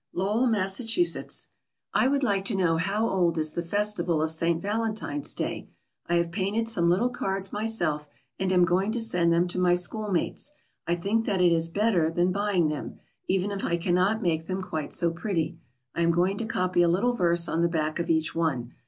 LOWELL, 0.13 0.47
MASSACHUSETTS. 0.47 1.49
I 1.93 2.07
would 2.07 2.23
like 2.23 2.43
to 2.45 2.55
know 2.55 2.77
how 2.77 3.07
old 3.07 3.37
is 3.37 3.53
the 3.53 3.61
festival 3.61 4.23
of 4.23 4.31
St. 4.31 4.59
Valentine's 4.59 5.31
Day. 5.35 5.69
I 6.07 6.15
have 6.15 6.31
painted 6.31 6.67
some 6.67 6.89
little 6.89 7.09
cards 7.11 7.53
myself, 7.53 8.09
and 8.39 8.51
am 8.51 8.65
going 8.65 8.91
to 8.93 8.99
send 8.99 9.31
them 9.31 9.47
to 9.49 9.59
my 9.59 9.75
school 9.75 10.09
mates. 10.09 10.53
I 10.87 10.95
think 10.95 11.27
that 11.27 11.39
is 11.39 11.69
better 11.69 12.09
than 12.09 12.31
buying 12.31 12.67
them, 12.67 12.97
even 13.27 13.51
if 13.51 13.63
I 13.63 13.77
can 13.77 13.93
not 13.93 14.23
make 14.23 14.47
them 14.47 14.63
quite 14.63 14.91
so 14.91 15.11
pretty. 15.11 15.59
I 15.93 16.01
am 16.01 16.09
going 16.09 16.39
to 16.39 16.45
copy 16.45 16.81
a 16.81 16.87
little 16.89 17.13
verse 17.13 17.47
on 17.47 17.61
the 17.61 17.69
back 17.69 17.99
of 17.99 18.09
each 18.09 18.33
one. 18.33 18.73